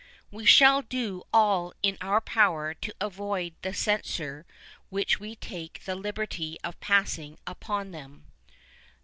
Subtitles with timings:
[0.31, 4.47] We shall do all in our power to avoid the censure
[4.89, 8.25] which we take the liberty of passing upon them.